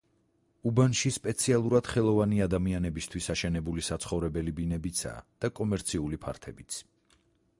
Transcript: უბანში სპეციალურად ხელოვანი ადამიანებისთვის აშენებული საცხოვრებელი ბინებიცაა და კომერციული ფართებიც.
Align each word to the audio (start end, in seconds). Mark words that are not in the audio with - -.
უბანში 0.67 1.09
სპეციალურად 1.17 1.89
ხელოვანი 1.95 2.39
ადამიანებისთვის 2.45 3.29
აშენებული 3.35 3.85
საცხოვრებელი 3.89 4.53
ბინებიცაა 4.61 5.23
და 5.45 5.51
კომერციული 5.61 6.23
ფართებიც. 6.27 6.83